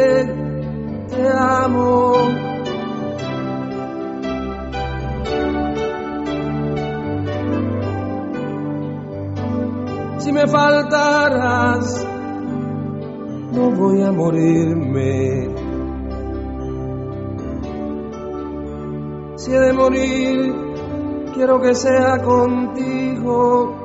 te 1.09 1.28
amo. 1.38 2.50
si 10.17 10.31
me 10.31 10.48
faltaras, 10.48 12.08
no 13.52 13.70
voy 13.70 14.02
a 14.02 14.12
morirme. 14.12 15.48
De 19.49 19.73
morir, 19.73 20.53
quiero 21.33 21.59
que 21.59 21.73
sea 21.73 22.22
contigo 22.23 23.78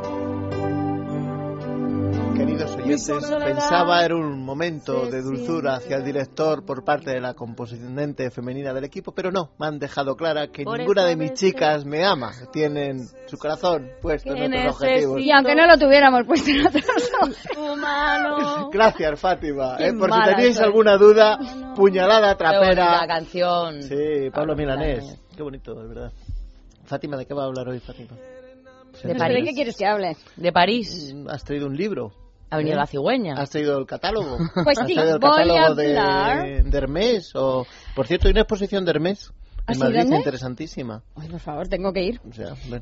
pensaba 2.85 4.05
era 4.05 4.17
un 4.17 4.45
momento 4.45 5.07
de 5.07 5.23
dulzura 5.23 5.77
hacia 5.77 5.97
el 5.97 6.05
director 6.05 6.65
por 6.65 6.85
parte 6.85 7.11
de 7.11 7.21
la 7.21 7.35
componente 7.35 8.31
femenina 8.31 8.73
del 8.73 8.85
equipo, 8.85 9.13
pero 9.13 9.31
no, 9.31 9.51
me 9.59 9.67
han 9.67 9.79
dejado 9.79 10.17
clara 10.17 10.49
que 10.49 10.65
ninguna 10.65 11.05
de 11.05 11.17
mis 11.17 11.33
chicas 11.35 11.85
me 11.85 12.05
ama, 12.05 12.33
tienen 12.53 13.07
su 13.27 13.37
corazón 13.39 13.91
puesto 14.01 14.35
en 14.35 14.55
otros 14.55 14.77
objetivos. 14.77 15.21
Y 15.21 15.31
aunque 15.31 15.55
no 15.55 15.67
lo 15.67 15.79
tuviéramos 15.79 16.27
puesto 16.27 16.51
en 16.51 16.67
otros 16.67 16.85
Humano. 17.57 18.71
Gracias, 18.71 19.21
Fátima. 19.21 19.77
Eh, 19.79 19.93
por 19.95 20.13
si 20.13 20.21
tenéis 20.23 20.59
alguna 20.61 20.97
duda, 20.97 21.39
puñalada 21.75 22.37
trapera. 22.37 23.01
La 23.01 23.07
canción. 23.07 23.83
Sí, 23.83 24.31
Pablo 24.33 24.55
Milanés. 24.55 25.19
Qué 25.37 25.43
bonito, 25.43 25.75
de 25.75 25.89
verdad. 25.89 26.13
Fátima, 26.85 27.17
¿de 27.17 27.27
qué 27.27 27.35
va 27.35 27.45
a 27.45 27.47
hablar 27.47 27.69
hoy, 27.69 27.81
Fátima? 27.81 28.17
¿De 29.03 29.15
París? 29.15 29.45
qué 29.49 29.55
quieres 29.55 29.77
que 29.77 29.87
hable? 29.87 30.17
De 30.37 30.53
París. 30.53 31.15
¿Has 31.29 31.45
traído 31.45 31.67
un 31.67 31.77
libro? 31.77 32.13
Ha 32.55 32.59
venido 32.59 32.77
¿Eh? 32.77 32.81
la 32.81 32.87
cigüeña. 32.87 33.35
¿Has 33.37 33.51
traído 33.51 33.79
el 33.79 33.87
catálogo? 33.87 34.39
Pues 34.65 34.79
sí, 34.87 34.93
el 34.97 35.19
catálogo 35.19 35.75
de, 35.75 36.63
Hermes? 36.73 37.35
O, 37.35 37.67
por 37.97 38.07
cierto, 38.07 38.29
hay 38.29 38.33
una 38.33 38.43
exposición 38.43 38.85
de 38.85 38.93
Hermes 38.93 39.33
en 39.67 39.83
¿Ah, 39.83 39.87
Madrid 39.87 40.13
interesantísima. 40.13 41.03
Ay, 41.17 41.29
por 41.29 41.41
favor, 41.41 41.69
tengo 41.69 41.93
que 41.93 42.03
ir. 42.03 42.21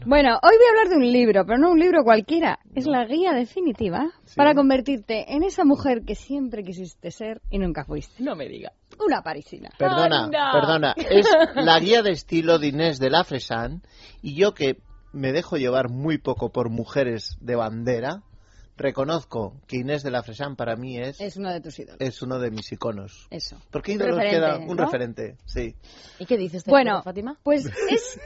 bueno. 0.04 0.38
hoy 0.42 0.56
voy 0.56 0.66
a 0.66 0.70
hablar 0.70 0.88
de 0.90 0.96
un 0.96 1.12
libro, 1.12 1.44
pero 1.46 1.58
no 1.58 1.70
un 1.70 1.78
libro 1.78 2.02
cualquiera. 2.02 2.58
Es 2.74 2.86
la 2.86 3.04
guía 3.06 3.32
definitiva 3.32 4.10
para 4.36 4.54
convertirte 4.54 5.32
en 5.32 5.44
esa 5.44 5.64
mujer 5.64 6.02
que 6.04 6.16
siempre 6.16 6.64
quisiste 6.64 7.10
ser 7.10 7.40
y 7.50 7.58
nunca 7.58 7.84
fuiste. 7.84 8.22
No 8.22 8.34
me 8.34 8.48
diga. 8.48 8.72
Una 9.04 9.22
parisina. 9.22 9.70
Perdona, 9.78 10.28
perdona. 10.52 10.94
Es 10.96 11.26
la 11.54 11.78
guía 11.78 12.02
de 12.02 12.10
estilo 12.10 12.58
de 12.58 12.66
Inés 12.68 12.98
de 12.98 13.10
la 13.10 13.24
Fresan 13.24 13.82
y 14.20 14.34
yo 14.34 14.52
que 14.52 14.78
me 15.12 15.32
dejo 15.32 15.56
llevar 15.56 15.88
muy 15.88 16.18
poco 16.18 16.50
por 16.50 16.68
mujeres 16.68 17.36
de 17.40 17.54
bandera, 17.54 18.22
reconozco 18.76 19.60
que 19.66 19.78
Inés 19.78 20.02
de 20.02 20.10
la 20.10 20.22
Fresan 20.22 20.56
para 20.56 20.76
mí 20.76 20.98
es... 20.98 21.20
Es 21.20 21.36
uno 21.36 21.52
de 21.52 21.60
tus 21.60 21.78
ídolos. 21.78 22.00
Es 22.00 22.22
uno 22.22 22.38
de 22.38 22.50
mis 22.50 22.70
iconos. 22.72 23.26
Eso. 23.30 23.60
Porque 23.70 23.92
ídolos 23.92 24.18
queda 24.18 24.58
un 24.58 24.78
referente, 24.78 25.36
sí. 25.44 25.74
¿Y 26.18 26.26
qué 26.26 26.36
dices, 26.36 26.64
bueno, 26.64 27.02
Fátima? 27.02 27.38
Pues 27.42 27.66
es 27.90 28.20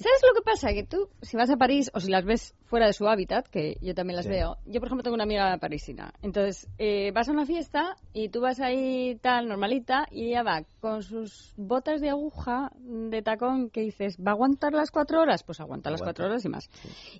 ¿Sabes 0.00 0.22
lo 0.26 0.34
que 0.34 0.40
pasa? 0.40 0.72
Que 0.72 0.82
tú, 0.82 1.10
si 1.20 1.36
vas 1.36 1.50
a 1.50 1.58
París 1.58 1.90
o 1.92 2.00
si 2.00 2.10
las 2.10 2.24
ves 2.24 2.54
fuera 2.64 2.86
de 2.86 2.94
su 2.94 3.06
hábitat, 3.06 3.46
que 3.46 3.76
yo 3.82 3.94
también 3.94 4.16
las 4.16 4.26
veo, 4.26 4.56
yo 4.64 4.80
por 4.80 4.86
ejemplo 4.88 5.02
tengo 5.02 5.14
una 5.14 5.24
amiga 5.24 5.58
parisina, 5.58 6.14
entonces 6.22 6.66
eh, 6.78 7.12
vas 7.12 7.28
a 7.28 7.32
una 7.32 7.44
fiesta 7.44 7.96
y 8.14 8.30
tú 8.30 8.40
vas 8.40 8.60
ahí 8.60 9.18
tal, 9.20 9.46
normalita, 9.46 10.06
y 10.10 10.28
ella 10.28 10.42
va 10.42 10.62
con 10.80 11.02
sus 11.02 11.52
botas 11.58 12.00
de 12.00 12.08
aguja 12.08 12.72
de 12.78 13.20
tacón 13.20 13.68
que 13.68 13.82
dices, 13.82 14.16
¿va 14.16 14.30
a 14.30 14.34
aguantar 14.34 14.72
las 14.72 14.90
cuatro 14.90 15.20
horas? 15.20 15.42
Pues 15.42 15.60
aguanta 15.60 15.90
las 15.90 16.00
cuatro 16.00 16.24
horas 16.24 16.42
y 16.46 16.48
más. 16.48 16.70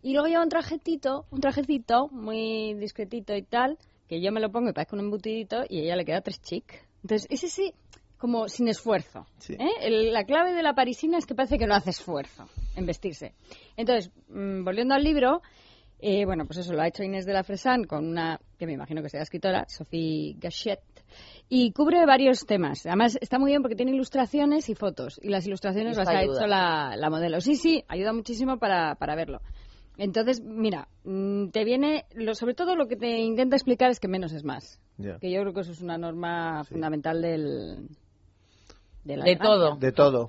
Y 0.01 0.15
luego 0.15 0.29
lleva 0.29 0.43
un 0.43 0.49
trajetito, 0.49 1.27
un 1.31 1.41
trajecito 1.41 2.09
muy 2.09 2.73
discretito 2.73 3.37
y 3.37 3.43
tal, 3.43 3.77
que 4.09 4.23
yo 4.23 4.33
me 4.33 4.41
lo 4.41 4.51
pongo 4.51 4.71
y 4.71 4.73
parezco 4.73 4.97
un 4.97 5.03
embutidito 5.03 5.65
y 5.69 5.81
a 5.81 5.83
ella 5.83 5.97
le 5.97 6.07
queda 6.07 6.23
tres 6.23 6.41
chic. 6.41 6.89
Entonces, 7.03 7.27
ese 7.31 7.49
sí, 7.49 7.75
como 8.21 8.49
sin 8.49 8.69
esfuerzo. 8.69 9.27
¿eh? 9.49 9.91
la 10.13 10.25
clave 10.25 10.53
de 10.53 10.63
la 10.63 10.75
parisina 10.75 11.17
es 11.17 11.25
que 11.25 11.35
parece 11.35 11.59
que 11.59 11.67
no 11.67 11.75
hace 11.75 11.91
esfuerzo 11.91 12.47
en 12.77 12.85
vestirse. 12.85 13.33
Entonces, 13.79 14.13
mm, 14.29 14.63
volviendo 14.63 14.95
al 14.95 15.03
libro, 15.03 15.41
eh, 15.99 16.27
bueno, 16.27 16.45
pues 16.45 16.59
eso 16.59 16.75
lo 16.75 16.83
ha 16.83 16.89
hecho 16.89 17.03
Inés 17.03 17.25
de 17.25 17.33
la 17.33 17.43
Fresan 17.43 17.85
con 17.85 18.07
una, 18.07 18.39
que 18.59 18.67
me 18.67 18.75
imagino 18.75 19.03
que 19.03 19.09
sea 19.09 19.23
escritora, 19.23 19.65
Sophie 19.69 20.37
Gachet, 20.39 20.81
y 21.49 21.73
cubre 21.73 22.05
varios 22.05 22.45
temas. 22.45 22.85
Además, 22.85 23.17
está 23.23 23.39
muy 23.39 23.53
bien 23.53 23.63
porque 23.63 23.75
tiene 23.75 23.93
ilustraciones 23.93 24.69
y 24.69 24.75
fotos, 24.75 25.19
y 25.23 25.31
las 25.31 25.47
ilustraciones 25.47 25.97
las 25.97 26.09
ha 26.09 26.23
hecho 26.23 26.47
la, 26.47 27.09
modelo. 27.11 27.41
Sí, 27.41 27.57
sí, 27.57 27.83
ayuda 27.89 28.13
muchísimo 28.13 28.59
para, 28.59 28.97
para 28.97 29.17
verlo. 29.17 29.41
Entonces, 29.97 30.43
mira, 30.43 30.89
mm, 31.05 31.49
te 31.49 31.65
viene, 31.65 32.05
lo, 32.15 32.35
sobre 32.35 32.55
todo 32.55 32.77
lo 32.77 32.87
que 32.87 32.97
te 32.97 33.19
intenta 33.19 33.57
explicar 33.57 33.91
es 33.91 33.99
que 33.99 34.09
menos 34.09 34.33
es 34.33 34.45
más. 34.45 34.79
Que 35.21 35.31
yo 35.31 35.41
creo 35.41 35.55
que 35.55 35.61
eso 35.61 35.73
es 35.73 35.81
una 35.81 35.97
norma 35.97 36.65
fundamental 36.65 37.23
del, 37.23 37.89
de, 39.05 39.37
todo. 39.37 39.77
de 39.81 39.93
todo. 39.93 40.29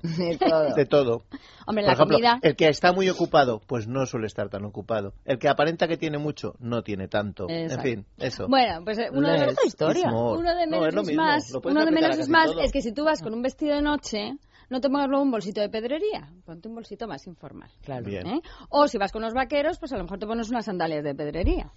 De 0.74 0.86
todo. 0.86 1.22
Hombre, 1.66 1.84
Por 1.84 1.86
la 1.88 1.92
ejemplo, 1.92 2.16
comida... 2.16 2.38
el 2.42 2.56
que 2.56 2.68
está 2.68 2.92
muy 2.92 3.08
ocupado, 3.08 3.60
pues 3.66 3.86
no 3.86 4.06
suele 4.06 4.26
estar 4.26 4.48
tan 4.48 4.64
ocupado. 4.64 5.14
El 5.24 5.38
que 5.38 5.48
aparenta 5.48 5.86
que 5.88 5.96
tiene 5.96 6.18
mucho, 6.18 6.54
no 6.58 6.82
tiene 6.82 7.08
tanto. 7.08 7.46
En 7.48 7.80
fin, 7.80 8.06
eso. 8.18 8.46
Bueno, 8.48 8.82
pues 8.84 8.98
eh, 8.98 9.08
uno 9.12 9.28
de 9.30 9.54
historia. 9.64 10.10
Uno 10.10 10.54
de 10.54 10.66
menos 10.66 11.08
es 11.08 11.16
más. 11.16 11.52
Uno 11.64 11.84
de 11.84 11.90
menos 11.90 12.18
es 12.18 12.28
más 12.28 12.50
es 12.62 12.72
que 12.72 12.82
si 12.82 12.92
tú 12.92 13.04
vas 13.04 13.22
con 13.22 13.34
un 13.34 13.42
vestido 13.42 13.74
de 13.74 13.82
noche, 13.82 14.36
no 14.70 14.80
te 14.80 14.88
pongas 14.88 15.08
luego 15.08 15.22
un 15.22 15.30
bolsito 15.30 15.60
de 15.60 15.68
pedrería, 15.68 16.32
ponte 16.44 16.68
un 16.68 16.74
bolsito 16.74 17.06
más 17.06 17.26
informal. 17.26 17.70
Claro. 17.82 18.08
¿eh? 18.08 18.40
O 18.70 18.88
si 18.88 18.98
vas 18.98 19.12
con 19.12 19.22
los 19.22 19.34
vaqueros, 19.34 19.78
pues 19.78 19.92
a 19.92 19.96
lo 19.96 20.04
mejor 20.04 20.18
te 20.18 20.26
pones 20.26 20.50
unas 20.50 20.64
sandalias 20.64 21.04
de 21.04 21.14
pedrería. 21.14 21.72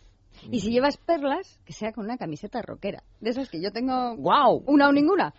Y 0.51 0.59
si 0.59 0.71
llevas 0.71 0.97
perlas, 0.97 1.59
que 1.65 1.73
sea 1.73 1.91
con 1.91 2.05
una 2.05 2.17
camiseta 2.17 2.61
rockera. 2.61 3.03
De 3.19 3.29
esas 3.29 3.49
que 3.49 3.61
yo 3.61 3.71
tengo. 3.71 4.15
¡Wow! 4.17 4.63
Una 4.67 4.89
o 4.89 4.91
ninguna. 4.91 5.33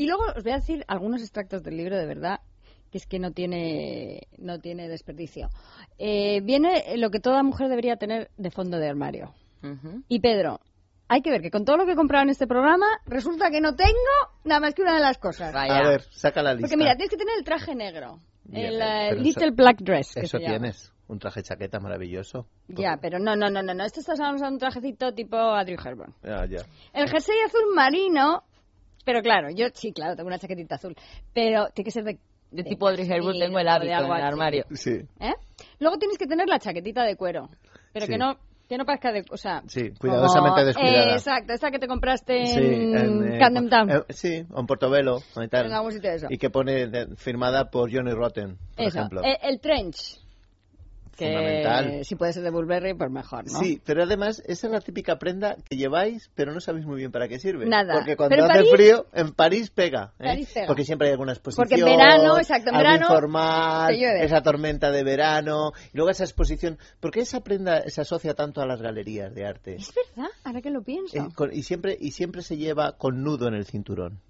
Y 0.00 0.06
luego 0.06 0.24
os 0.34 0.42
voy 0.42 0.52
a 0.52 0.56
decir 0.56 0.82
algunos 0.88 1.20
extractos 1.20 1.62
del 1.62 1.76
libro 1.76 1.98
de 1.98 2.06
verdad 2.06 2.40
que 2.90 2.96
es 2.96 3.06
que 3.06 3.18
no 3.18 3.32
tiene 3.32 4.28
no 4.38 4.58
tiene 4.58 4.88
desperdicio. 4.88 5.50
Eh, 5.98 6.40
viene 6.40 6.96
lo 6.96 7.10
que 7.10 7.20
toda 7.20 7.42
mujer 7.42 7.68
debería 7.68 7.96
tener 7.96 8.30
de 8.38 8.50
fondo 8.50 8.78
de 8.78 8.88
armario. 8.88 9.34
Y 10.08 10.20
Pedro, 10.20 10.60
hay 11.06 11.20
que 11.20 11.30
ver 11.30 11.42
que 11.42 11.50
con 11.50 11.66
todo 11.66 11.76
lo 11.76 11.84
que 11.84 11.92
he 11.92 11.96
comprado 11.96 12.22
en 12.22 12.30
este 12.30 12.46
programa, 12.46 12.86
resulta 13.04 13.50
que 13.50 13.60
no 13.60 13.76
tengo 13.76 13.92
nada 14.44 14.60
más 14.60 14.74
que 14.74 14.80
una 14.80 14.94
de 14.94 15.00
las 15.00 15.18
cosas. 15.18 15.54
A 15.54 15.82
ver, 15.82 16.04
saca 16.10 16.42
la 16.42 16.54
lista. 16.54 16.62
Porque 16.62 16.78
mira, 16.78 16.96
tienes 16.96 17.10
que 17.10 17.18
tener 17.18 17.34
el 17.36 17.44
traje 17.44 17.74
negro. 17.74 18.20
el 18.50 18.80
eh, 18.80 19.14
Little 19.16 19.50
Black 19.50 19.82
Dress. 19.82 20.16
eso 20.16 20.38
tienes. 20.38 20.94
Un 21.08 21.18
traje 21.18 21.42
chaqueta 21.42 21.78
maravilloso. 21.78 22.46
Ya, 22.68 22.96
pero 23.02 23.18
no, 23.18 23.36
no, 23.36 23.50
no, 23.50 23.62
no, 23.62 23.74
no. 23.74 23.84
Esto 23.84 24.00
estás 24.00 24.18
hablando 24.18 24.46
de 24.46 24.52
un 24.52 24.58
trajecito 24.58 25.12
tipo 25.12 25.36
Adrian 25.36 25.78
Hepburn. 25.84 26.14
Ya, 26.22 26.46
ya. 26.46 26.64
El 26.94 27.10
jersey 27.10 27.36
azul 27.44 27.74
marino 27.74 28.44
pero 29.04 29.22
claro, 29.22 29.50
yo 29.50 29.66
sí, 29.74 29.92
claro, 29.92 30.16
tengo 30.16 30.28
una 30.28 30.38
chaquetita 30.38 30.76
azul. 30.76 30.94
Pero 31.32 31.68
tiene 31.74 31.84
que 31.84 31.90
ser 31.90 32.04
de 32.04 32.18
de 32.50 32.64
tipo 32.64 32.88
Audrey 32.88 33.06
Hepburn 33.10 33.38
tengo 33.38 33.58
el 33.58 33.68
hábito 33.68 33.92
en 33.92 34.04
el 34.04 34.10
armario. 34.10 34.64
Sí. 34.72 35.02
¿Eh? 35.20 35.34
Luego 35.78 35.98
tienes 35.98 36.18
que 36.18 36.26
tener 36.26 36.48
la 36.48 36.58
chaquetita 36.58 37.04
de 37.04 37.16
cuero, 37.16 37.48
pero 37.92 38.06
que 38.06 38.18
no 38.18 38.36
que 38.68 38.78
no 38.78 38.84
parezca 38.84 39.10
de, 39.10 39.24
o 39.32 39.36
sea, 39.36 39.64
sí, 39.66 39.90
cuidadosamente 39.98 40.64
descuidada. 40.64 41.10
Eh, 41.10 41.14
exacto, 41.14 41.52
esa 41.52 41.72
que 41.72 41.80
te 41.80 41.88
compraste 41.88 42.52
en, 42.52 42.96
en 42.96 43.32
eh, 43.34 43.38
Camden 43.40 43.68
Town. 43.68 43.90
Eh, 43.90 44.02
sí, 44.10 44.46
o 44.48 44.60
en 44.60 44.66
Portobelo, 44.66 45.18
y 45.42 45.48
tal. 45.48 45.66
En 45.66 45.72
algún 45.72 45.90
sitio 45.90 46.08
de 46.08 46.16
eso. 46.16 46.26
Y 46.30 46.38
que 46.38 46.50
pone 46.50 46.88
firmada 47.16 47.68
por 47.68 47.92
Johnny 47.92 48.12
Rotten, 48.12 48.58
por 48.76 48.86
ejemplo. 48.86 49.22
El, 49.24 49.36
el 49.42 49.60
trench 49.60 50.20
que 51.20 52.04
si 52.04 52.14
puede 52.14 52.32
ser 52.32 52.42
de 52.42 52.50
Burberry, 52.50 52.94
pues 52.94 53.10
mejor, 53.10 53.44
¿no? 53.50 53.58
Sí, 53.60 53.80
pero 53.84 54.02
además 54.02 54.42
esa 54.46 54.66
es 54.66 54.72
la 54.72 54.80
típica 54.80 55.18
prenda 55.18 55.56
que 55.68 55.76
lleváis, 55.76 56.30
pero 56.34 56.52
no 56.52 56.60
sabéis 56.60 56.86
muy 56.86 56.96
bien 56.96 57.12
para 57.12 57.28
qué 57.28 57.38
sirve. 57.38 57.66
Nada. 57.66 57.94
Porque 57.94 58.16
cuando 58.16 58.44
hace 58.44 58.64
frío, 58.64 59.06
en 59.12 59.32
París 59.32 59.70
pega, 59.70 60.12
¿eh? 60.18 60.46
Porque 60.66 60.84
siempre 60.84 61.08
hay 61.08 61.12
alguna 61.12 61.32
exposición. 61.32 61.68
Porque 61.68 61.80
en 61.80 61.96
verano, 61.96 62.38
exacto, 62.38 62.70
en 62.70 62.78
verano. 62.78 63.06
Informal, 63.08 63.94
esa 63.94 64.42
tormenta 64.42 64.90
de 64.90 65.04
verano, 65.04 65.72
y 65.92 65.96
luego 65.96 66.10
esa 66.10 66.24
exposición. 66.24 66.78
¿Por 67.00 67.10
qué 67.10 67.20
esa 67.20 67.40
prenda 67.40 67.82
se 67.88 68.00
asocia 68.00 68.34
tanto 68.34 68.60
a 68.60 68.66
las 68.66 68.80
galerías 68.80 69.34
de 69.34 69.46
arte? 69.46 69.76
Es 69.76 69.92
verdad, 69.94 70.30
ahora 70.44 70.60
que 70.60 70.70
lo 70.70 70.82
pienso. 70.82 71.16
Eh, 71.16 71.28
y, 71.52 71.62
siempre, 71.62 71.96
y 71.98 72.12
siempre 72.12 72.42
se 72.42 72.56
lleva 72.56 72.96
con 72.96 73.22
nudo 73.22 73.48
en 73.48 73.54
el 73.54 73.66
cinturón. 73.66 74.20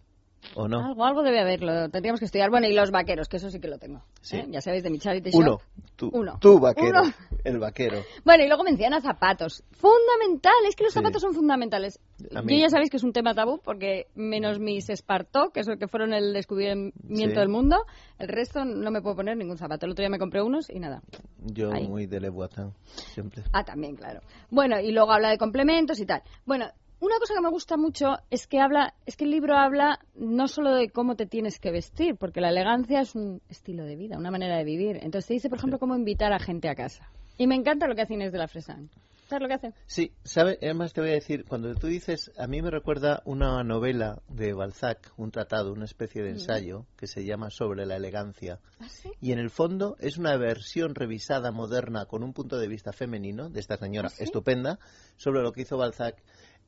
¿O 0.54 0.66
no? 0.68 0.84
Algo, 0.84 1.04
algo 1.04 1.22
debe 1.22 1.40
haberlo, 1.40 1.88
tendríamos 1.90 2.18
que 2.20 2.26
estudiar. 2.26 2.50
Bueno, 2.50 2.66
y 2.66 2.74
los 2.74 2.90
vaqueros, 2.90 3.28
que 3.28 3.36
eso 3.36 3.50
sí 3.50 3.60
que 3.60 3.68
lo 3.68 3.78
tengo. 3.78 4.02
Sí. 4.20 4.36
¿eh? 4.36 4.46
Ya 4.50 4.60
sabéis 4.60 4.82
de 4.82 4.90
mi 4.90 4.98
charity 4.98 5.30
shop. 5.30 5.40
Uno. 5.40 5.58
Tú, 5.96 6.10
Uno. 6.12 6.38
tú, 6.40 6.58
vaquero. 6.58 7.02
Uno. 7.02 7.12
El 7.44 7.58
vaquero. 7.58 8.02
Bueno, 8.24 8.44
y 8.44 8.48
luego 8.48 8.64
menciona 8.64 9.00
zapatos. 9.00 9.62
Fundamental, 9.70 10.52
es 10.68 10.76
que 10.76 10.84
los 10.84 10.92
Sí. 10.92 10.98
zapatos 10.98 11.22
son 11.22 11.34
fundamentales. 11.34 12.00
Yo 12.18 12.56
ya 12.56 12.68
sabéis 12.68 12.90
que 12.90 12.96
es 12.98 13.02
un 13.04 13.12
tema 13.12 13.34
tabú, 13.34 13.60
porque 13.62 14.06
menos 14.14 14.58
mis 14.58 14.90
Espartó, 14.90 15.50
que 15.50 15.60
es 15.60 15.68
el 15.68 15.78
que 15.78 15.88
fueron 15.88 16.12
el 16.12 16.32
descubrimiento 16.34 16.92
Sí. 17.08 17.26
del 17.32 17.48
mundo, 17.48 17.76
el 18.18 18.28
resto 18.28 18.64
no 18.64 18.90
me 18.90 19.00
puedo 19.00 19.16
poner 19.16 19.36
ningún 19.36 19.56
zapato. 19.56 19.86
El 19.86 19.92
otro 19.92 20.02
día 20.02 20.10
me 20.10 20.18
compré 20.18 20.42
unos 20.42 20.68
y 20.68 20.78
nada. 20.80 21.02
Yo 21.38 21.72
Ahí. 21.72 21.88
muy 21.88 22.06
de 22.06 22.20
Le 22.20 22.28
Voisin, 22.28 22.72
siempre. 23.14 23.42
Ah, 23.52 23.64
también, 23.64 23.96
claro. 23.96 24.20
Bueno, 24.50 24.78
y 24.80 24.92
luego 24.92 25.12
habla 25.12 25.30
de 25.30 25.38
complementos 25.38 25.98
y 26.00 26.06
tal. 26.06 26.22
Bueno, 26.44 26.66
una 27.00 27.18
cosa 27.18 27.34
que 27.34 27.40
me 27.40 27.50
gusta 27.50 27.76
mucho 27.76 28.18
es 28.30 28.46
que 28.46 28.60
habla, 28.60 28.94
es 29.06 29.16
que 29.16 29.24
el 29.24 29.30
libro 29.30 29.56
habla 29.56 30.00
no 30.14 30.48
solo 30.48 30.74
de 30.74 30.90
cómo 30.90 31.16
te 31.16 31.26
tienes 31.26 31.58
que 31.58 31.70
vestir, 31.70 32.16
porque 32.16 32.40
la 32.40 32.50
elegancia 32.50 33.00
es 33.00 33.14
un 33.14 33.40
estilo 33.48 33.84
de 33.84 33.96
vida, 33.96 34.18
una 34.18 34.30
manera 34.30 34.56
de 34.58 34.64
vivir. 34.64 34.96
Entonces 34.96 35.26
te 35.26 35.34
dice, 35.34 35.48
por 35.48 35.58
ejemplo, 35.58 35.78
cómo 35.78 35.96
invitar 35.96 36.32
a 36.32 36.38
gente 36.38 36.68
a 36.68 36.74
casa. 36.74 37.10
Y 37.38 37.46
me 37.46 37.54
encanta 37.54 37.86
lo 37.86 37.94
que 37.94 38.02
hace 38.02 38.14
Inés 38.14 38.32
de 38.32 38.38
la 38.38 38.48
Fresan. 38.48 38.90
¿Sabes 39.30 39.42
lo 39.42 39.48
que 39.48 39.54
hace? 39.54 39.74
Sí, 39.86 40.12
¿sabes? 40.24 40.58
Además 40.60 40.92
te 40.92 41.00
voy 41.00 41.10
a 41.10 41.14
decir, 41.14 41.44
cuando 41.44 41.72
tú 41.76 41.86
dices, 41.86 42.32
a 42.36 42.48
mí 42.48 42.60
me 42.62 42.70
recuerda 42.70 43.22
una 43.24 43.62
novela 43.62 44.20
de 44.28 44.52
Balzac, 44.52 45.12
un 45.16 45.30
tratado, 45.30 45.72
una 45.72 45.84
especie 45.84 46.24
de 46.24 46.30
ensayo, 46.30 46.84
que 46.96 47.06
se 47.06 47.24
llama 47.24 47.48
Sobre 47.50 47.86
la 47.86 47.94
elegancia. 47.94 48.58
¿Ah, 48.80 48.88
sí? 48.88 49.12
Y 49.20 49.30
en 49.30 49.38
el 49.38 49.50
fondo 49.50 49.96
es 50.00 50.18
una 50.18 50.36
versión 50.36 50.96
revisada, 50.96 51.52
moderna, 51.52 52.06
con 52.06 52.24
un 52.24 52.32
punto 52.32 52.58
de 52.58 52.66
vista 52.66 52.92
femenino, 52.92 53.48
de 53.48 53.60
esta 53.60 53.76
señora 53.76 54.08
¿Ah, 54.08 54.16
sí? 54.16 54.24
estupenda, 54.24 54.80
sobre 55.16 55.42
lo 55.42 55.52
que 55.52 55.62
hizo 55.62 55.78
Balzac 55.78 56.20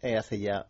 eh, 0.03 0.17
hace 0.17 0.39
ya 0.41 0.67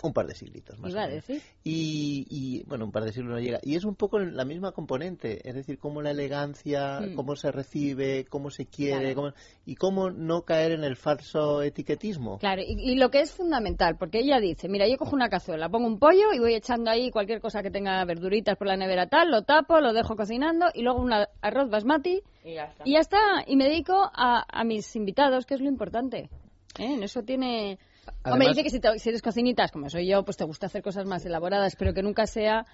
un 0.00 0.12
par 0.12 0.28
de 0.28 0.34
siglitos 0.36 0.78
más 0.78 0.92
Iba 0.92 1.00
o 1.00 1.04
a 1.04 1.08
menos. 1.08 1.26
decir. 1.26 1.42
Y, 1.64 2.24
y, 2.30 2.62
bueno, 2.68 2.84
un 2.84 2.92
par 2.92 3.02
de 3.02 3.12
siglos 3.12 3.32
no 3.32 3.40
llega. 3.40 3.58
Y 3.64 3.74
es 3.74 3.82
un 3.84 3.96
poco 3.96 4.20
la 4.20 4.44
misma 4.44 4.70
componente, 4.70 5.40
es 5.48 5.56
decir, 5.56 5.76
cómo 5.76 6.02
la 6.02 6.12
elegancia, 6.12 7.00
Mm. 7.00 7.14
cómo 7.16 7.34
se 7.34 7.50
recibe, 7.50 8.24
cómo 8.26 8.50
se 8.50 8.66
quiere, 8.66 9.12
Claro. 9.12 9.14
cómo- 9.16 9.32
y 9.66 9.74
cómo 9.74 10.10
no 10.10 10.42
caer 10.42 10.70
en 10.70 10.84
el 10.84 10.94
falso 10.94 11.62
etiquetismo. 11.62 12.38
Claro, 12.38 12.62
y, 12.62 12.92
y 12.92 12.94
lo 12.94 13.10
que 13.10 13.22
es 13.22 13.32
fundamental, 13.32 13.96
porque 13.98 14.20
ella 14.20 14.38
dice, 14.38 14.68
mira, 14.68 14.86
yo 14.86 14.96
cojo 14.98 15.16
una 15.16 15.28
cazuela, 15.28 15.68
pongo 15.68 15.88
un 15.88 15.98
pollo 15.98 16.32
y 16.32 16.38
voy 16.38 16.54
echando 16.54 16.92
ahí 16.92 17.10
cualquier 17.10 17.40
cosa 17.40 17.60
que 17.64 17.72
tenga 17.72 18.04
verduritas 18.04 18.56
por 18.56 18.68
la 18.68 18.76
nevera 18.76 19.08
tal, 19.08 19.32
lo 19.32 19.42
tapo, 19.42 19.80
lo 19.80 19.92
dejo 19.92 20.14
cocinando 20.14 20.66
y 20.74 20.82
luego 20.82 21.00
un 21.02 21.12
arroz 21.12 21.70
basmati 21.70 22.22
Y 22.44 22.54
ya 22.54 22.66
está. 22.66 22.82
y 22.86 22.92
ya 22.92 23.00
está. 23.00 23.18
Y 23.48 23.56
me 23.56 23.64
dedico 23.64 23.94
a, 24.14 24.44
a 24.48 24.62
mis 24.62 24.94
invitados, 24.94 25.44
que 25.44 25.54
es 25.54 25.60
lo 25.60 25.66
importante. 25.68 26.30
¿Eh? 26.78 26.94
En 26.94 27.02
eso 27.02 27.24
tiene... 27.24 27.80
Hombre, 28.24 28.46
Además- 28.46 28.48
dice 28.56 28.62
que 28.64 28.70
si, 28.70 28.80
te- 28.80 28.98
si 28.98 29.08
eres 29.08 29.22
cocinitas, 29.22 29.70
como 29.72 29.88
soy 29.90 30.06
yo, 30.06 30.24
pues 30.24 30.36
te 30.36 30.44
gusta 30.44 30.66
hacer 30.66 30.82
cosas 30.82 31.06
más 31.06 31.24
elaboradas, 31.24 31.76
pero 31.76 31.92
que 31.94 32.02
nunca 32.02 32.26
sea 32.26 32.66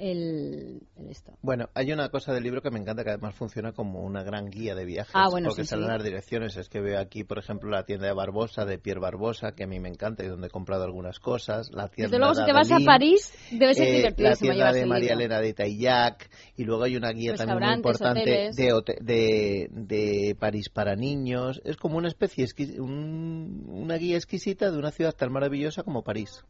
el, 0.00 0.82
el 0.96 1.10
esto. 1.10 1.32
Bueno, 1.42 1.68
hay 1.74 1.92
una 1.92 2.08
cosa 2.08 2.32
del 2.32 2.42
libro 2.42 2.62
que 2.62 2.70
me 2.70 2.78
encanta, 2.80 3.04
que 3.04 3.10
además 3.10 3.34
funciona 3.34 3.72
como 3.72 4.00
una 4.02 4.22
gran 4.22 4.50
guía 4.50 4.74
de 4.74 4.84
viajes. 4.84 5.12
Ah, 5.14 5.26
bueno, 5.30 5.48
porque 5.48 5.62
sí, 5.64 5.68
salen 5.68 5.86
sí. 5.86 5.92
las 5.92 6.02
direcciones. 6.04 6.56
Es 6.56 6.68
que 6.68 6.80
veo 6.80 6.98
aquí, 6.98 7.24
por 7.24 7.38
ejemplo, 7.38 7.70
la 7.70 7.84
tienda 7.84 8.06
de 8.06 8.14
Barbosa, 8.14 8.64
de 8.64 8.78
Pierre 8.78 9.00
Barbosa, 9.00 9.52
que 9.52 9.64
a 9.64 9.66
mí 9.66 9.78
me 9.78 9.88
encanta 9.88 10.24
y 10.24 10.28
donde 10.28 10.46
he 10.48 10.50
comprado 10.50 10.84
algunas 10.84 11.20
cosas. 11.20 11.70
La 11.72 11.88
tienda 11.88 12.08
Desde 12.08 12.18
luego, 12.18 12.34
si 12.34 12.40
de 12.40 12.46
te 12.46 12.52
vas 12.52 12.72
a 12.72 12.78
París, 12.84 13.32
debe 13.50 13.74
ser 13.74 13.88
eh, 13.88 14.14
La 14.18 14.34
tienda 14.36 14.72
de 14.72 14.86
María. 14.86 15.12
Elena 15.12 15.40
de 15.40 15.52
Taillac. 15.54 16.30
Y 16.56 16.64
luego 16.64 16.84
hay 16.84 16.96
una 16.96 17.10
guía 17.12 17.34
también 17.34 17.58
muy 17.60 17.74
importante 17.76 18.50
de, 18.54 18.82
de, 19.00 19.68
de 19.70 20.36
París 20.38 20.68
para 20.68 20.96
niños. 20.96 21.60
Es 21.64 21.76
como 21.76 21.96
una 21.98 22.08
especie, 22.08 22.46
un- 22.78 23.66
una 23.68 23.96
guía 23.96 24.16
exquisita 24.16 24.70
de 24.70 24.78
una 24.78 24.90
ciudad 24.90 25.12
tan 25.14 25.32
maravillosa 25.32 25.82
como 25.82 26.02
París. 26.02 26.44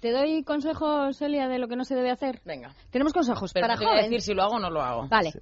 ¿Te 0.00 0.12
doy 0.12 0.42
consejos, 0.44 1.20
Elia, 1.22 1.48
de 1.48 1.58
lo 1.58 1.68
que 1.68 1.76
no 1.76 1.84
se 1.84 1.94
debe 1.94 2.10
hacer? 2.10 2.40
Venga. 2.44 2.74
Tenemos 2.90 3.12
consejos 3.12 3.52
Pero 3.52 3.64
para 3.64 3.74
no 3.74 3.78
te 3.80 3.84
voy 3.86 3.92
a 3.92 3.96
jóvenes. 3.96 4.10
decir 4.10 4.22
si 4.22 4.34
lo 4.34 4.42
hago 4.42 4.56
o 4.56 4.58
no 4.58 4.70
lo 4.70 4.82
hago. 4.82 5.08
Vale, 5.08 5.32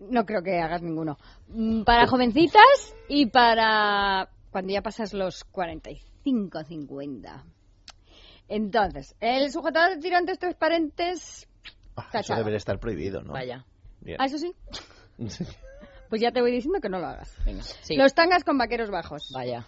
no 0.00 0.24
creo 0.26 0.42
que 0.42 0.58
hagas 0.58 0.82
ninguno. 0.82 1.16
Mm, 1.48 1.82
Para 1.84 2.06
jovencitas 2.06 2.94
y 3.08 3.26
para 3.26 4.28
cuando 4.50 4.72
ya 4.72 4.82
pasas 4.82 5.12
los 5.14 5.44
45, 5.44 6.64
50. 6.64 7.44
Entonces, 8.48 9.14
el 9.20 9.50
sujetador 9.52 9.90
de 9.94 9.98
tirantes 10.02 10.38
transparentes... 10.38 11.48
Ah, 11.96 12.08
eso 12.18 12.34
debería 12.34 12.56
estar 12.56 12.78
prohibido, 12.80 13.22
¿no? 13.22 13.32
Vaya. 13.32 13.64
Bien. 14.00 14.16
Ah, 14.20 14.24
eso 14.26 14.38
sí. 14.38 14.52
Pues 16.08 16.20
ya 16.20 16.32
te 16.32 16.40
voy 16.40 16.50
diciendo 16.50 16.80
que 16.80 16.88
no 16.88 16.98
lo 16.98 17.06
hagas. 17.06 17.32
Venga. 17.44 17.62
Sí. 17.62 17.94
Los 17.96 18.14
tangas 18.14 18.42
con 18.42 18.58
vaqueros 18.58 18.90
bajos. 18.90 19.30
Vaya. 19.32 19.64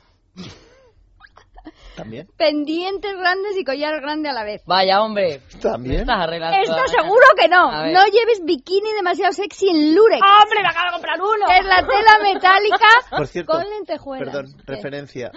¿También? 1.96 2.28
Pendientes 2.36 3.12
grandes 3.16 3.56
y 3.58 3.64
collar 3.64 4.00
grande 4.00 4.28
a 4.28 4.32
la 4.32 4.44
vez. 4.44 4.62
Vaya, 4.66 5.02
hombre. 5.02 5.40
¿También? 5.60 6.00
Estás 6.00 6.20
arreglando 6.20 6.58
Esto 6.58 6.88
seguro 6.88 7.26
que 7.36 7.48
no. 7.48 7.70
No 7.70 8.04
lleves 8.06 8.42
bikini 8.44 8.92
demasiado 8.94 9.32
sexy 9.32 9.68
en 9.68 9.94
lurex. 9.94 10.20
¡Hombre, 10.42 10.62
me 10.62 10.68
acabo 10.68 10.86
de 10.86 10.92
comprar 10.92 11.20
uno! 11.20 11.46
Es 11.58 11.66
la 11.66 11.86
tela 11.86 12.32
metálica 12.34 12.86
Por 13.16 13.26
cierto, 13.26 13.52
con 13.52 13.68
lentejuelas. 13.68 14.26
Perdón, 14.34 14.56
¿Qué? 14.56 14.72
referencia. 14.72 15.30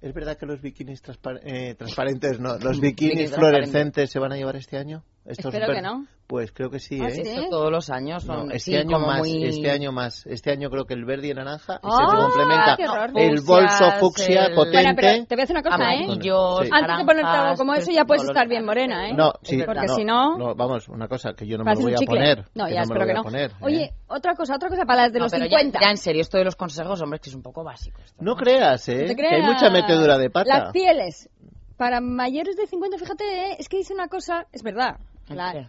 ¿Es 0.00 0.12
verdad 0.14 0.36
que 0.36 0.46
los 0.46 0.60
bikinis 0.60 1.02
transpar- 1.02 1.40
eh, 1.42 1.74
transparentes, 1.74 2.38
no, 2.38 2.58
los 2.58 2.80
Bikinis 2.80 3.34
fluorescentes 3.34 4.10
se 4.10 4.18
van 4.18 4.32
a 4.32 4.36
llevar 4.36 4.56
este 4.56 4.76
año? 4.76 5.02
Estos 5.26 5.46
Espero 5.52 5.66
que 5.66 5.72
ver- 5.74 5.82
no. 5.82 6.06
Pues 6.28 6.50
creo 6.50 6.70
que 6.70 6.80
sí, 6.80 6.98
¿Ah, 7.00 7.06
¿eh? 7.08 7.10
sí? 7.12 7.20
Eso 7.24 7.48
todos 7.50 7.70
los 7.70 7.88
años 7.90 8.24
son 8.24 8.48
No, 8.48 8.52
este 8.54 8.72
sí, 8.72 8.76
año 8.76 8.98
más, 8.98 9.18
muy... 9.20 9.44
este 9.44 9.70
año 9.70 9.92
más. 9.92 10.26
Este 10.26 10.50
año 10.50 10.70
creo 10.70 10.84
que 10.84 10.94
el 10.94 11.04
verde 11.04 11.28
y 11.28 11.34
naranja 11.34 11.74
y 11.82 11.86
¡Ah, 11.88 12.08
se 12.10 12.16
complementa 12.16 12.76
horror! 12.92 13.10
el 13.20 13.40
bolso 13.42 13.90
fucsia 14.00 14.46
el- 14.46 14.54
potente. 14.54 14.76
Bueno, 14.82 14.92
pero 14.96 15.26
te 15.26 15.34
voy 15.36 15.40
a 15.40 15.44
decir 15.44 15.56
una 15.56 15.62
cosa, 15.62 15.94
¿eh? 15.94 16.04
Amarillos, 16.04 16.60
Sí. 16.64 16.70
Antes 16.72 16.98
de 16.98 17.04
ponerte 17.04 17.30
algo 17.30 17.56
como 17.56 17.74
eso, 17.74 17.90
ya 17.92 18.04
puedes 18.04 18.24
estar 18.24 18.48
bien 18.48 18.64
morena, 18.64 19.08
¿eh? 19.08 19.14
No, 19.14 19.32
sí. 19.42 19.62
Porque 19.64 19.86
no, 19.86 19.94
si 19.94 20.04
no- 20.04 20.54
Vamos, 20.56 20.88
una 20.88 21.06
cosa 21.08 21.32
que 21.34 21.46
yo 21.46 21.58
no 21.58 21.64
me 21.64 21.74
lo 21.74 21.80
voy 21.80 21.94
a 21.94 21.98
poner. 22.06 22.44
No, 22.54 22.66
que 22.66 22.72
ya 22.72 22.78
no 22.78 22.82
espero 22.84 23.06
que 23.06 23.14
no. 23.14 23.22
poner, 23.22 23.52
Oye, 23.60 23.84
¿eh? 23.84 23.94
otra 24.08 24.34
cosa, 24.34 24.56
otra 24.56 24.68
cosa 24.68 24.84
para 24.84 25.02
las 25.02 25.12
de 25.12 25.18
No, 25.20 25.24
los 25.26 25.32
pero 25.32 25.44
50. 25.44 25.78
Ya, 25.80 25.86
ya 25.86 25.90
en 25.90 25.96
serio, 25.96 26.22
esto 26.22 26.38
de 26.38 26.44
los 26.44 26.56
consejos, 26.56 27.00
hombre, 27.02 27.16
es 27.16 27.20
que 27.22 27.30
es 27.30 27.36
un 27.36 27.42
poco 27.42 27.62
básico. 27.62 28.00
esto, 28.04 28.16
No 28.20 28.34
creas, 28.36 28.88
¿eh? 28.88 29.02
No 29.02 29.06
te 29.08 29.16
Que 29.16 29.26
hay 29.28 29.42
mucha 29.42 29.70
metedura 29.70 30.18
de 30.18 30.30
pata. 30.30 30.58
Las 30.58 30.72
pieles. 30.72 31.28
Para 31.76 32.00
mayores 32.00 32.56
de 32.56 32.66
50, 32.66 32.96
fíjate, 32.98 33.24
¿eh? 33.24 33.56
es 33.58 33.68
que 33.68 33.76
dice 33.76 33.92
una 33.94 34.08
cosa, 34.08 34.46
es 34.50 34.62
verdad. 34.62 34.96
La- 35.34 35.52
¿Qué? 35.52 35.68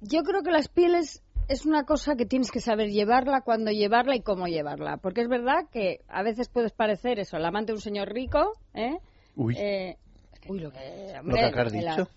yo 0.00 0.22
creo 0.22 0.42
que 0.42 0.50
las 0.50 0.68
pieles 0.68 1.22
es 1.48 1.66
una 1.66 1.84
cosa 1.84 2.16
que 2.16 2.24
tienes 2.26 2.50
que 2.50 2.60
saber 2.60 2.88
llevarla, 2.90 3.42
cuándo 3.42 3.70
llevarla 3.70 4.16
y 4.16 4.20
cómo 4.22 4.46
llevarla. 4.46 4.96
Porque 4.98 5.20
es 5.22 5.28
verdad 5.28 5.66
que 5.70 6.00
a 6.08 6.22
veces 6.22 6.48
puedes 6.48 6.72
parecer 6.72 7.18
eso, 7.18 7.36
el 7.36 7.44
amante 7.44 7.72
de 7.72 7.76
un 7.76 7.82
señor 7.82 8.08
rico, 8.12 8.52
¿eh? 8.72 8.96
Uy, 9.36 9.54
Eh, 9.58 9.96
Uy, 10.48 10.60
lo 10.60 10.70
que... 10.70 10.78
eh, 10.78 11.20
lo 11.22 11.34
que 11.34 11.44
acá 11.44 11.62
has 11.62 11.72
la- 11.74 11.96
dicho. 11.96 12.08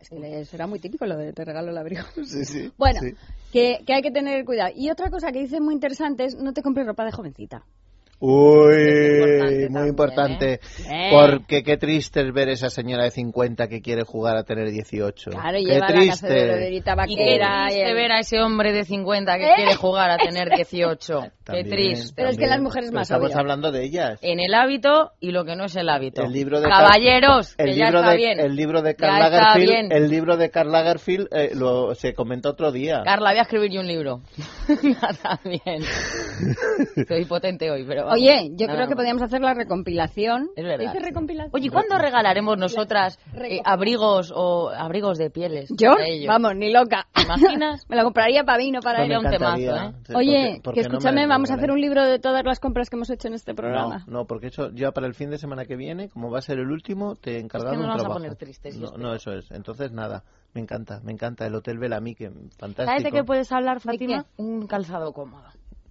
Es 0.00 0.08
que 0.08 0.18
le- 0.18 0.44
será 0.46 0.66
muy 0.66 0.80
típico 0.80 1.06
lo 1.06 1.16
de 1.16 1.32
te 1.32 1.44
regalo 1.44 1.70
el 1.70 1.78
abrigo. 1.78 2.02
Sí, 2.24 2.44
sí. 2.44 2.72
Bueno, 2.78 2.98
sí. 3.00 3.14
que, 3.52 3.84
que 3.86 3.94
hay 3.94 4.02
que 4.02 4.10
tener 4.10 4.44
cuidado. 4.44 4.72
Y 4.74 4.90
otra 4.90 5.10
cosa 5.10 5.30
que 5.30 5.38
dice 5.40 5.60
muy 5.60 5.74
interesante 5.74 6.24
es 6.24 6.34
no 6.36 6.52
te 6.52 6.62
compres 6.62 6.86
ropa 6.86 7.04
de 7.04 7.12
jovencita. 7.12 7.64
Uy, 8.18 9.31
muy 9.70 9.74
también, 9.74 9.88
importante. 9.88 10.60
¿eh? 10.90 11.10
Porque 11.12 11.62
qué 11.62 11.76
triste 11.76 12.20
es 12.20 12.32
ver 12.32 12.48
esa 12.48 12.70
señora 12.70 13.04
de 13.04 13.10
50 13.10 13.68
que 13.68 13.80
quiere 13.80 14.02
jugar 14.04 14.36
a 14.36 14.44
tener 14.44 14.70
18. 14.70 15.30
Claro, 15.30 15.58
y 15.58 15.64
qué 15.64 15.72
lleva 15.74 15.88
la 15.88 16.06
casa 16.06 16.26
de 16.28 16.34
triste. 16.34 16.44
broderita 16.46 16.90
Y 17.06 17.14
qué 17.16 17.22
vaquera. 17.22 17.64
triste 17.66 17.88
el- 17.88 17.94
ver 17.94 18.12
a 18.12 18.18
ese 18.20 18.40
hombre 18.40 18.72
de 18.72 18.84
50 18.84 19.38
que 19.38 19.44
¿Eh? 19.46 19.52
quiere 19.56 19.74
jugar 19.74 20.10
a 20.10 20.16
tener 20.18 20.48
18. 20.56 21.20
qué 21.20 21.30
También, 21.44 21.68
triste. 21.70 22.12
Pero 22.16 22.28
es 22.30 22.38
que 22.38 22.46
las 22.46 22.60
mujeres 22.60 22.90
Pero 22.90 22.98
más 23.00 23.08
Estamos 23.10 23.28
obvio. 23.30 23.38
hablando 23.38 23.70
de 23.72 23.84
ellas. 23.84 24.18
En 24.22 24.40
el 24.40 24.54
hábito 24.54 25.12
y 25.20 25.30
lo 25.32 25.44
que 25.44 25.56
no 25.56 25.64
es 25.64 25.76
el 25.76 25.88
hábito. 25.88 26.22
El 26.22 26.32
libro 26.32 26.60
de 26.60 26.68
Caballeros, 26.68 27.54
el 27.58 27.66
que 27.70 27.74
ya 27.76 27.84
libro 27.86 27.98
está 28.00 28.10
de, 28.12 28.16
bien. 28.16 28.40
El 28.40 28.56
libro 28.56 28.82
de 28.82 28.90
Ya 28.98 29.30
Karl 29.30 29.60
bien. 29.60 29.92
el 29.92 30.08
libro 30.08 30.36
de 30.36 30.50
Karl 30.50 30.70
Lagerfeld 30.72 31.28
eh, 31.32 31.50
lo, 31.54 31.94
se 31.94 32.14
comentó 32.14 32.50
otro 32.50 32.72
día. 32.72 33.02
Carla, 33.04 33.30
voy 33.30 33.38
a 33.38 33.42
escribir 33.42 33.70
yo 33.72 33.80
un 33.80 33.86
libro. 33.86 34.22
Nada 34.82 35.40
bien. 35.44 35.82
Soy 37.08 37.24
potente 37.24 37.70
hoy, 37.70 37.84
pero 37.86 38.04
vamos. 38.04 38.18
Oye, 38.18 38.50
yo 38.54 38.66
Nada 38.66 38.76
creo 38.78 38.88
que 38.88 38.94
podríamos 38.96 39.22
hacer 39.22 39.40
la 39.54 39.62
recompilación. 39.62 40.50
Es 40.56 40.64
verdad, 40.64 40.92
¿Dice 40.92 41.04
recompilación? 41.04 41.50
Oye, 41.54 41.70
¿cuándo 41.70 41.98
regalaremos 41.98 42.58
nosotras 42.58 43.18
eh, 43.34 43.60
abrigos 43.64 44.32
o 44.34 44.70
abrigos 44.70 45.18
de 45.18 45.30
pieles? 45.30 45.68
Yo, 45.76 45.92
para 45.92 46.06
ellos? 46.06 46.26
vamos, 46.28 46.56
ni 46.56 46.72
loca. 46.72 47.06
¿Te 47.12 47.22
imaginas? 47.22 47.84
Me 47.88 47.96
la 47.96 48.04
compraría 48.04 48.44
para 48.44 48.58
mí, 48.58 48.70
no 48.70 48.80
para 48.80 49.04
él. 49.04 49.16
un 49.16 49.30
temazo. 49.30 49.58
¿eh? 49.60 49.92
Oye, 50.14 50.60
porque- 50.60 50.60
porque 50.62 50.80
que 50.82 50.86
no 50.88 50.92
me 50.92 50.98
escúchame, 50.98 51.26
vamos 51.26 51.50
a 51.50 51.54
hacer 51.54 51.70
un 51.70 51.80
libro 51.80 52.04
de 52.04 52.18
todas 52.18 52.44
las 52.44 52.60
compras 52.60 52.88
que 52.90 52.96
hemos 52.96 53.10
hecho 53.10 53.28
en 53.28 53.34
este 53.34 53.54
programa. 53.54 54.04
No, 54.06 54.20
no, 54.20 54.24
porque 54.26 54.48
eso 54.48 54.70
ya 54.72 54.92
para 54.92 55.06
el 55.06 55.14
fin 55.14 55.30
de 55.30 55.38
semana 55.38 55.64
que 55.64 55.76
viene, 55.76 56.08
como 56.08 56.30
va 56.30 56.38
a 56.38 56.42
ser 56.42 56.58
el 56.58 56.70
último, 56.70 57.16
te 57.16 57.36
he 57.36 57.40
encargado 57.40 57.74
Es 57.74 57.78
que 57.80 57.86
nos 57.86 57.94
un 57.94 57.98
trabajo. 58.00 58.20
poner 58.20 58.36
tristes, 58.36 58.76
no, 58.78 58.90
no, 58.96 59.14
eso 59.14 59.32
es. 59.32 59.50
Entonces, 59.50 59.92
nada, 59.92 60.22
me 60.54 60.60
encanta, 60.60 61.00
me 61.02 61.12
encanta. 61.12 61.46
El 61.46 61.54
Hotel 61.54 61.78
Bellamy, 61.78 62.14
que 62.14 62.30
fantástico. 62.58 62.84
¿Sabes 62.86 63.04
de 63.04 63.10
qué 63.12 63.24
puedes 63.24 63.50
hablar. 63.52 63.80
Fátima? 63.80 64.26
Un 64.36 64.66
calzado 64.66 65.12
cómodo. 65.12 65.42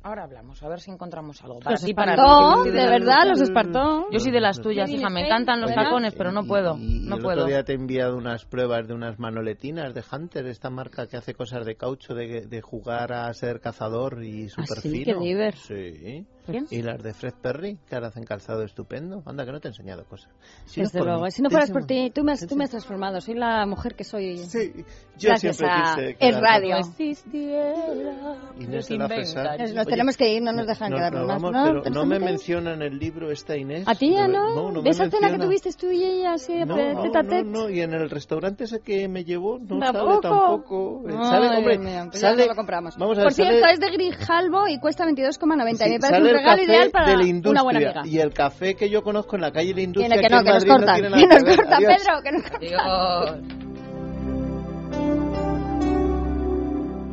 Ahora 0.03 0.24
hablamos, 0.24 0.63
a 0.63 0.67
ver 0.67 0.79
si 0.79 0.89
encontramos 0.89 1.43
algo. 1.43 1.60
Para 1.60 1.72
Los 1.75 1.84
ti, 1.84 1.93
para 1.93 2.13
espartó, 2.13 2.63
ti. 2.63 2.70
de 2.72 2.86
verdad, 2.88 3.27
los 3.27 3.39
espartó. 3.39 4.08
Yo 4.12 4.20
soy 4.20 4.31
de 4.31 4.41
las 4.41 4.60
tuyas, 4.60 4.89
hija. 4.89 5.10
Me 5.12 5.25
encantan 5.25 5.62
los 5.62 5.74
tacones, 5.75 6.15
pero 6.15 6.31
no 6.31 6.43
puedo. 6.43 6.75
y 6.75 7.01
No 7.08 7.17
el 7.17 7.22
puedo. 7.22 7.41
otro 7.41 7.48
día 7.50 7.63
te 7.63 7.74
he 7.74 7.75
enviado 7.75 8.17
unas 8.17 8.46
pruebas 8.46 8.88
de 8.88 8.96
unas 8.96 9.20
manoletinas 9.20 9.93
de 9.93 10.03
Hunter, 10.12 10.48
esta 10.48 10.72
marca 10.72 11.05
que 11.05 11.17
hace 11.17 11.36
cosas 11.36 11.67
de 11.67 11.75
caucho, 11.75 12.15
de, 12.15 12.48
de 12.48 12.62
jugar 12.62 13.13
a 13.13 13.31
ser 13.34 13.60
cazador 13.60 14.24
y 14.24 14.50
súper 14.50 14.79
sí? 14.79 14.89
fino. 14.89 15.20
Qué 15.20 15.24
diver. 15.24 15.55
Sí. 15.55 16.25
¿Quién? 16.45 16.65
Y 16.71 16.81
las 16.81 17.01
de 17.03 17.13
Fred 17.13 17.33
Perry, 17.41 17.77
que 17.88 17.95
ahora 17.95 18.07
hacen 18.07 18.24
calzado 18.24 18.63
estupendo. 18.63 19.21
Anda, 19.25 19.45
que 19.45 19.51
no 19.51 19.60
te 19.60 19.67
he 19.67 19.71
enseñado 19.71 20.05
cosas. 20.05 20.29
Si 20.65 20.79
no 20.79 20.86
Desde 20.88 21.00
por 21.00 21.07
luego. 21.07 21.24
mí, 21.25 21.31
Si 21.31 21.41
no 21.41 21.50
fueras 21.50 21.71
por 21.71 21.86
ti, 21.86 22.12
tú 22.13 22.24
me, 22.24 22.31
has, 22.33 22.48
tú 22.48 22.55
me 22.55 22.63
has 22.63 22.69
transformado. 22.71 23.21
Soy 23.21 23.36
la 23.36 23.65
mujer 23.65 23.95
que 23.95 24.03
soy. 24.03 24.38
Sí, 24.39 24.74
Yo 25.17 25.29
Gracias 25.29 25.57
siempre 25.57 25.77
a 25.77 25.95
quise 25.95 26.15
quedar- 26.17 26.41
Radio. 26.41 26.69
No 26.71 26.77
existiera. 26.79 28.38
Inés 28.60 28.86
se 28.86 28.93
de 28.93 29.00
la. 29.00 29.57
Nos 29.57 29.71
Oye, 29.71 29.86
tenemos 29.86 30.17
que 30.17 30.33
ir, 30.33 30.41
no 30.41 30.51
nos 30.51 30.67
dejan 30.67 30.91
no- 30.91 30.98
quedarnos 30.98 31.21
no 31.21 31.27
más. 31.27 31.41
vamos, 31.41 31.51
¿no? 31.51 31.63
pero 31.63 31.74
no 31.75 31.83
¿Pensamos 31.83 32.07
me 32.07 32.19
que- 32.19 32.25
menciona 32.25 32.74
en 32.74 32.81
el 32.81 32.98
libro 33.00 33.31
esta 33.31 33.55
Inés. 33.57 33.88
A 33.88 33.95
ti 33.95 34.12
ya 34.12 34.27
no. 34.27 34.55
no, 34.55 34.71
no 34.71 34.79
de 34.81 34.83
me 34.83 34.89
esa 34.89 35.10
cena 35.10 35.31
que 35.31 35.38
tuviste 35.39 35.71
tú 35.74 35.91
y 35.91 36.03
ella 36.03 36.33
así 36.33 36.53
No, 36.65 36.75
de 36.75 36.93
no, 36.93 37.05
no, 37.05 37.12
tete. 37.12 37.43
no, 37.43 37.69
y 37.69 37.81
en 37.81 37.93
el 37.93 38.10
restaurante 38.10 38.63
ese 38.65 38.79
que 38.81 39.07
me 39.07 39.24
llevó 39.24 39.60
no 39.60 39.79
¿Tampoco? 39.79 40.07
sale 40.07 40.21
tampoco. 40.21 41.03
Eh, 41.10 41.13
Ay, 41.17 41.25
sale, 41.25 41.57
hombre, 41.57 41.79
pues 41.79 42.12
ya 42.13 42.19
sale, 42.29 42.43
no 42.43 42.50
lo 42.50 42.55
compramos. 42.55 42.98
Vamos 42.98 43.17
a 43.17 43.21
Por 43.24 43.25
ver, 43.25 43.33
sale- 43.33 43.50
cierto, 43.60 43.67
es 43.67 43.79
de 43.79 43.89
Grijalbo 43.91 44.67
y 44.67 44.79
cuesta 44.79 45.05
22,90. 45.05 45.86
y 45.86 45.88
sí, 45.88 45.93
me 45.93 46.00
parece 46.00 46.30
regalo 46.33 46.57
café 46.57 46.63
ideal 46.71 46.91
para 46.91 47.05
de 47.05 47.11
la 47.13 47.19
una 47.19 47.29
industria 47.29 47.63
buena 47.63 47.79
amiga. 47.79 48.01
y 48.05 48.19
el 48.19 48.33
café 48.33 48.75
que 48.75 48.89
yo 48.89 49.01
conozco 49.03 49.35
en 49.35 49.41
la 49.41 49.51
calle 49.51 49.69
de 49.69 49.75
la 49.75 49.81
industria 49.81 50.15
Tiene 50.15 50.27
que 50.27 50.33
aquí 50.33 50.33
no, 50.33 50.39
en 50.39 50.45
que 50.45 50.51
nos 50.53 50.65
Madrid 50.65 50.85
corta. 50.85 50.93
tiene 50.95 51.09
que 51.09 51.27
nos 51.27 51.55
corta, 51.57 51.75
Adiós. 51.77 51.91
Pedro, 51.97 52.21
que 52.23 52.31
nos 52.31 52.43
corta. 52.43 53.61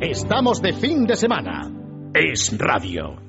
Estamos 0.01 0.61
de 0.61 0.73
fin 0.73 1.05
de 1.05 1.15
semana. 1.15 1.69
Es 2.13 2.57
radio. 2.57 3.28